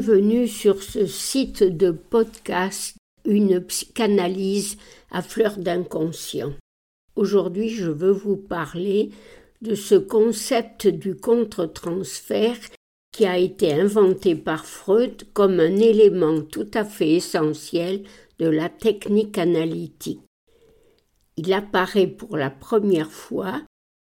[0.00, 2.96] Bienvenue sur ce site de podcast
[3.26, 4.78] Une psychanalyse
[5.10, 6.54] à fleur d'inconscient.
[7.16, 9.10] Aujourd'hui, je veux vous parler
[9.60, 12.56] de ce concept du contre-transfert
[13.12, 18.04] qui a été inventé par Freud comme un élément tout à fait essentiel
[18.38, 20.22] de la technique analytique.
[21.36, 23.60] Il apparaît pour la première fois,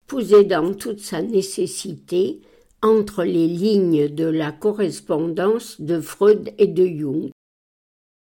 [0.08, 2.40] posé dans toute sa nécessité,
[2.82, 7.32] entre les lignes de la correspondance de Freud et de Jung.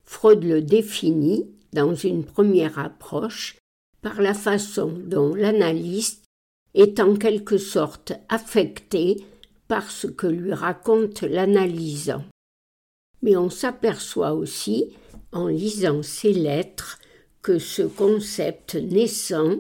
[0.04, 3.58] Freud le définit, dans une première approche,
[4.02, 6.24] par la façon dont l'analyste
[6.74, 9.26] est en quelque sorte affecté
[9.68, 12.24] par ce que lui raconte l'analysant.
[13.22, 14.96] Mais on s'aperçoit aussi,
[15.34, 17.00] en lisant ses lettres,
[17.42, 19.58] que ce concept naissant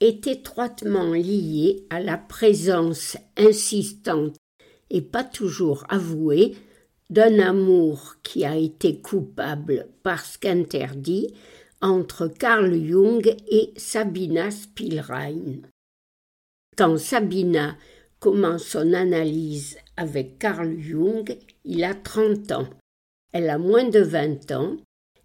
[0.00, 4.36] est étroitement lié à la présence insistante
[4.88, 6.56] et pas toujours avouée
[7.10, 11.34] d'un amour qui a été coupable parce qu'interdit
[11.82, 15.60] entre Carl Jung et Sabina Spielrein.
[16.76, 17.76] Quand Sabina
[18.20, 22.68] commence son analyse avec Carl Jung, il a trente ans.
[23.32, 24.76] Elle a moins de vingt ans.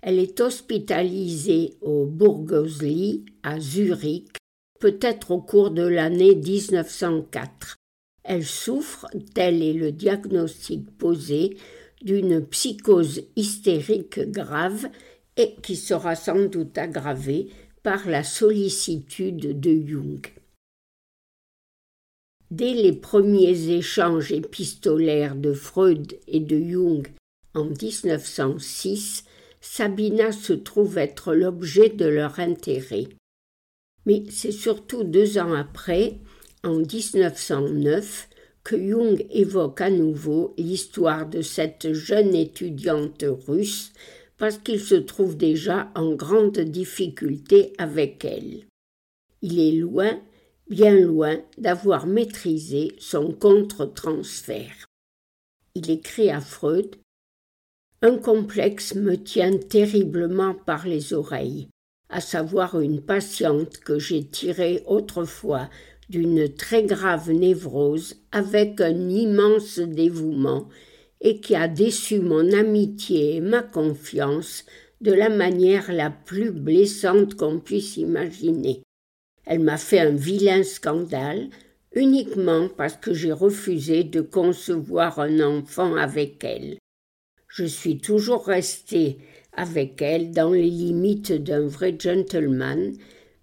[0.01, 4.37] Elle est hospitalisée au Burgosli à Zurich
[4.79, 7.75] peut-être au cours de l'année 1904.
[8.23, 11.57] Elle souffre, tel est le diagnostic posé,
[12.01, 14.87] d'une psychose hystérique grave
[15.37, 17.47] et qui sera sans doute aggravée
[17.83, 20.21] par la sollicitude de Jung.
[22.51, 27.07] Dès les premiers échanges épistolaires de Freud et de Jung
[27.53, 29.25] en 1906,
[29.61, 33.07] Sabina se trouve être l'objet de leur intérêt.
[34.05, 36.19] Mais c'est surtout deux ans après,
[36.63, 38.29] en 1909,
[38.63, 43.93] que Jung évoque à nouveau l'histoire de cette jeune étudiante russe
[44.37, 48.65] parce qu'il se trouve déjà en grande difficulté avec elle.
[49.41, 50.19] Il est loin,
[50.69, 54.85] bien loin, d'avoir maîtrisé son contre-transfert.
[55.75, 56.95] Il écrit à Freud
[58.01, 61.69] Un complexe me tient terriblement par les oreilles
[62.15, 65.69] à savoir une patiente que j'ai tirée autrefois
[66.07, 70.69] d'une très grave névrose avec un immense dévouement
[71.19, 74.63] et qui a déçu mon amitié et ma confiance
[75.01, 78.81] de la manière la plus blessante qu'on puisse imaginer.
[79.45, 81.49] Elle m'a fait un vilain scandale
[81.95, 86.77] uniquement parce que j'ai refusé de concevoir un enfant avec elle.
[87.49, 89.17] Je suis toujours resté
[89.55, 92.93] avec elle dans les limites d'un vrai gentleman,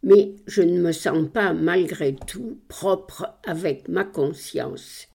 [0.02, 5.08] mais je ne me sens pas malgré tout propre avec ma conscience.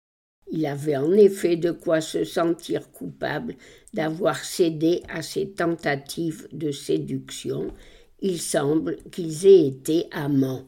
[0.50, 3.56] Il avait en effet de quoi se sentir coupable
[3.94, 7.72] d'avoir cédé à ses tentatives de séduction.
[8.21, 10.66] Il semble qu'ils aient été amants.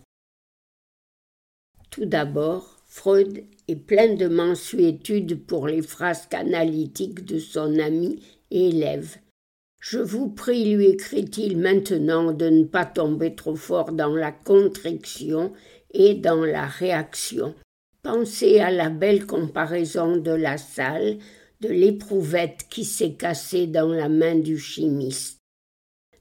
[1.91, 9.19] Tout d'abord, Freud est plein de mensuétude pour les phrases analytiques de son ami élève.
[9.81, 15.53] Je vous prie, lui écrit-il maintenant, de ne pas tomber trop fort dans la contriction
[15.93, 17.55] et dans la réaction.
[18.03, 21.19] Pensez à la belle comparaison de la salle,
[21.61, 25.39] de l'éprouvette qui s'est cassée dans la main du chimiste.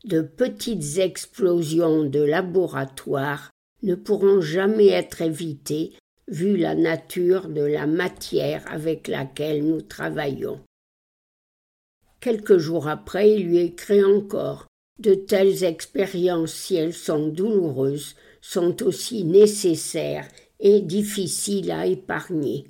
[0.06, 3.50] De petites explosions de laboratoire
[3.84, 5.94] ne pourront jamais être évitées
[6.28, 10.60] vu la nature de la matière avec laquelle nous travaillons.
[12.26, 14.66] Quelques jours après, il lui écrit encore
[14.98, 20.28] De telles expériences, si elles sont douloureuses, sont aussi nécessaires
[20.60, 22.66] et difficiles à épargner.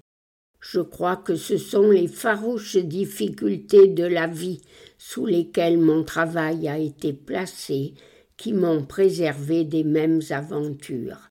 [0.60, 4.60] Je crois que ce sont les farouches difficultés de la vie
[4.98, 7.94] sous lesquelles mon travail a été placé
[8.36, 11.30] qui m'ont préservé des mêmes aventures.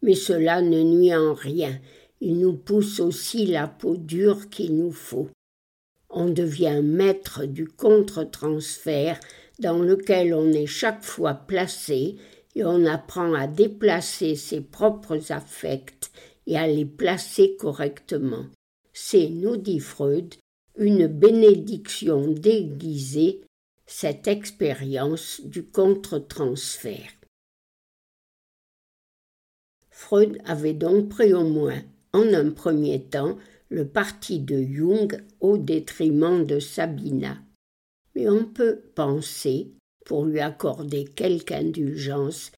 [0.00, 1.78] Mais cela ne nuit en rien,
[2.22, 5.28] il nous pousse aussi la peau dure qu'il nous faut
[6.16, 9.20] on devient maître du contre-transfert
[9.58, 12.16] dans lequel on est chaque fois placé
[12.54, 16.10] et on apprend à déplacer ses propres affects
[16.46, 18.46] et à les placer correctement.
[18.94, 20.34] C'est, nous dit Freud,
[20.78, 23.42] une bénédiction déguisée,
[23.86, 27.12] cette expérience du contre-transfert.
[29.90, 31.82] Freud avait donc pris au moins,
[32.12, 33.36] en un premier temps,
[33.68, 37.38] le parti de Jung au détriment de Sabina.
[38.14, 39.72] Mais on peut penser,
[40.04, 42.52] pour lui accorder quelque indulgence,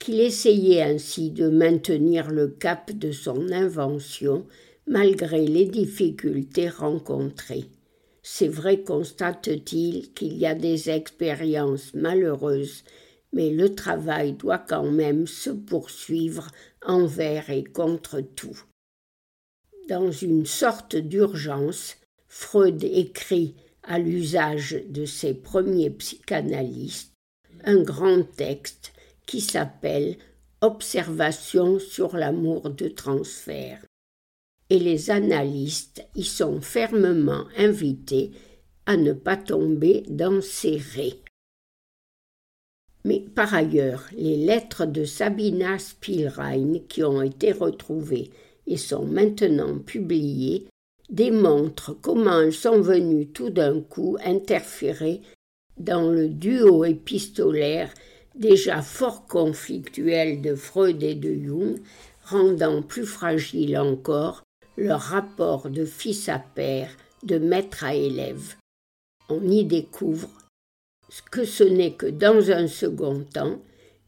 [0.00, 4.46] qu'il essayait ainsi de maintenir le cap de son invention
[4.86, 7.64] malgré les difficultés rencontrées.
[8.22, 12.84] C'est vrai, constate-t-il, qu'il y a des expériences malheureuses,
[13.32, 16.48] mais le travail doit quand même se poursuivre
[16.84, 18.58] envers et contre tout.
[19.88, 21.96] Dans une sorte d'urgence,
[22.26, 27.12] Freud écrit à l'usage de ses premiers psychanalystes
[27.64, 28.92] un grand texte
[29.26, 30.16] qui s'appelle
[30.62, 33.84] Observation sur l'amour de transfert.
[34.70, 38.30] Et les analystes y sont fermement invités
[38.86, 41.20] à ne pas tomber dans ces raies.
[43.04, 48.30] Mais par ailleurs, les lettres de Sabina Spielrein qui ont été retrouvées
[48.66, 50.66] et sont maintenant publiées
[51.10, 55.20] démontrent comment elles sont venues tout d'un coup interférer
[55.78, 57.92] dans le duo épistolaire
[58.34, 61.78] déjà fort conflictuel de Freud et de Jung,
[62.24, 64.42] rendant plus fragile encore
[64.76, 66.90] leur rapport de fils à père,
[67.22, 68.56] de maître à élève.
[69.28, 70.28] On y découvre
[71.08, 73.60] ce que ce n'est que dans un second temps,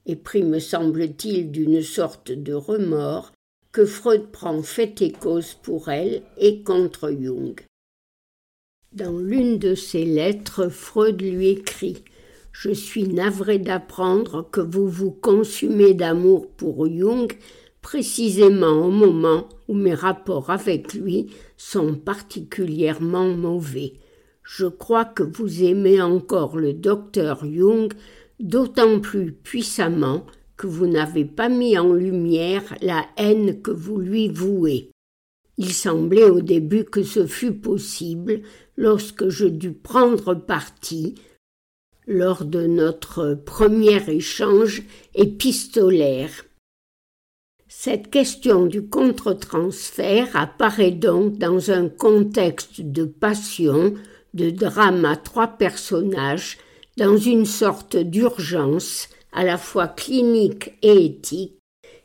[0.06, 3.32] et pris me semble-t-il d'une sorte de remords,
[3.76, 7.60] que Freud prend fait et cause pour elle et contre Jung.
[8.92, 12.02] Dans l'une de ses lettres, Freud lui écrit
[12.52, 17.30] Je suis navré d'apprendre que vous vous consumez d'amour pour Jung
[17.82, 21.26] précisément au moment où mes rapports avec lui
[21.58, 23.92] sont particulièrement mauvais.
[24.42, 27.92] Je crois que vous aimez encore le docteur Jung
[28.40, 30.24] d'autant plus puissamment
[30.56, 34.90] que vous n'avez pas mis en lumière la haine que vous lui vouez.
[35.58, 38.42] Il semblait au début que ce fût possible
[38.76, 41.14] lorsque je dus prendre parti
[42.06, 44.82] lors de notre premier échange
[45.14, 46.44] épistolaire.
[47.68, 53.94] Cette question du contre-transfert apparaît donc dans un contexte de passion,
[54.34, 56.58] de drame à trois personnages,
[56.96, 61.58] dans une sorte d'urgence à la fois clinique et éthique,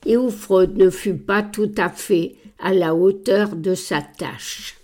[0.05, 4.77] et où Freud ne fut pas tout à fait à la hauteur de sa tâche.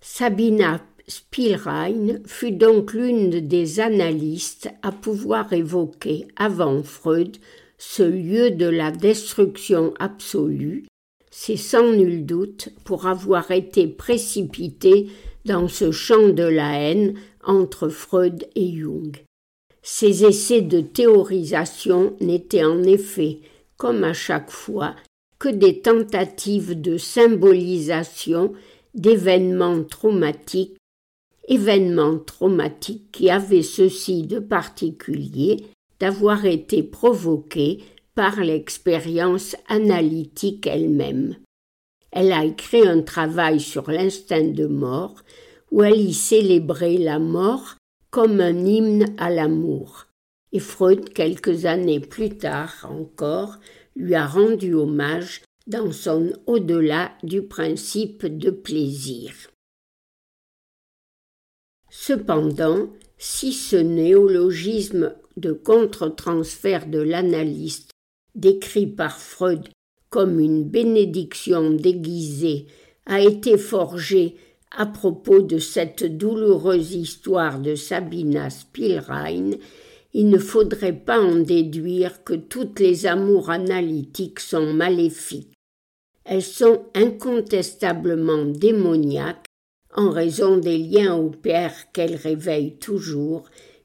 [0.00, 7.36] Sabina Spielrein fut donc l'une des analystes à pouvoir évoquer avant Freud
[7.78, 10.86] ce lieu de la destruction absolue,
[11.30, 15.08] c'est sans nul doute pour avoir été précipité
[15.44, 19.25] dans ce champ de la haine entre Freud et Jung.
[19.88, 23.38] Ces essais de théorisation n'étaient en effet,
[23.76, 24.96] comme à chaque fois,
[25.38, 28.52] que des tentatives de symbolisation
[28.94, 30.76] d'événements traumatiques,
[31.46, 35.66] événements traumatiques qui avaient ceci de particulier
[36.00, 37.78] d'avoir été provoqués
[38.16, 41.36] par l'expérience analytique elle-même.
[42.10, 45.14] Elle a écrit un travail sur l'instinct de mort
[45.70, 47.76] où elle y célébrait la mort
[48.16, 50.06] comme un hymne à l'amour.
[50.50, 53.58] Et Freud, quelques années plus tard encore,
[53.94, 59.34] lui a rendu hommage dans son au-delà du principe de plaisir.
[61.90, 67.90] Cependant, si ce néologisme de contre-transfert de l'analyste,
[68.34, 69.68] décrit par Freud
[70.08, 72.64] comme une bénédiction déguisée,
[73.04, 74.36] a été forgé
[74.78, 79.52] à propos de cette douloureuse histoire de Sabina Spielrein,
[80.12, 85.54] il ne faudrait pas en déduire que toutes les amours analytiques sont maléfiques.
[86.24, 89.46] Elles sont incontestablement démoniaques
[89.94, 93.44] en raison des liens au père qu'elles réveillent toujours,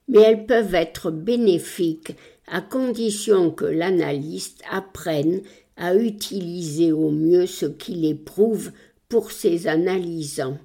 [0.10, 2.16] mais elles peuvent être bénéfiques
[2.48, 5.42] à condition que l'analyste apprenne
[5.78, 8.72] à utiliser au mieux ce qu'il éprouve
[9.08, 10.58] pour ses analysants.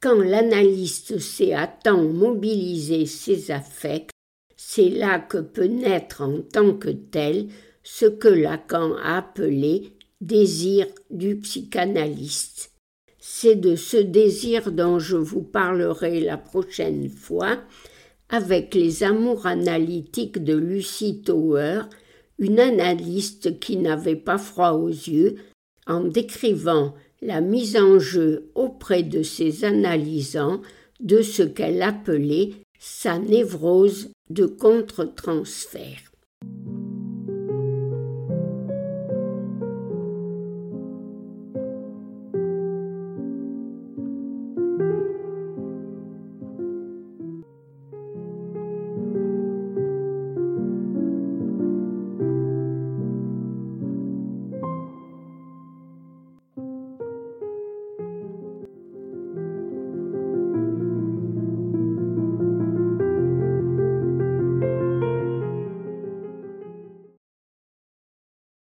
[0.00, 4.10] Quand l'analyste sait à temps mobiliser ses affects,
[4.56, 7.48] c'est là que peut naître en tant que tel
[7.82, 12.72] ce que Lacan a appelé désir du psychanalyste.
[13.18, 17.58] C'est de ce désir dont je vous parlerai la prochaine fois
[18.28, 21.82] avec les amours analytiques de Lucie Tower,
[22.38, 25.36] une analyste qui n'avait pas froid aux yeux,
[25.86, 30.60] en décrivant la mise en jeu auprès de ses analysants
[31.00, 36.12] de ce qu'elle appelait sa névrose de contre-transfert.